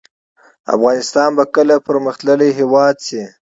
افغانستان 0.75 1.29
به 1.37 1.43
کله 1.55 1.75
پرمختللی 1.87 2.49
هیواد 2.59 2.95
شي؟ 3.07 3.23